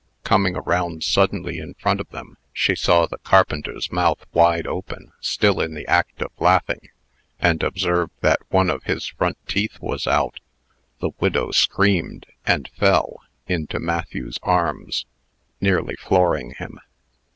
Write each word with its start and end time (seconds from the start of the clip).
Coming 0.23 0.55
around 0.55 1.03
suddenly 1.03 1.59
in 1.59 1.75
front 1.75 1.99
of 2.01 2.09
them, 2.09 2.35
she 2.51 2.73
saw 2.75 3.05
the 3.05 3.19
carpenter's 3.19 3.91
mouth 3.91 4.25
wide 4.33 4.65
open, 4.65 5.11
still 5.21 5.61
in 5.61 5.75
the 5.75 5.85
act 5.85 6.23
of 6.23 6.31
laughing, 6.39 6.89
and 7.39 7.61
observed 7.61 8.11
that 8.21 8.39
one 8.49 8.71
of 8.71 8.85
his 8.85 9.05
front 9.05 9.37
teeth 9.47 9.77
was 9.79 10.07
out. 10.07 10.39
The 11.01 11.11
widow 11.19 11.51
screamed, 11.51 12.25
and 12.47 12.67
fell 12.75 13.17
into 13.45 13.79
Matthew's 13.79 14.39
arms, 14.41 15.05
nearly 15.59 15.95
flooring 15.95 16.55
him. 16.57 16.79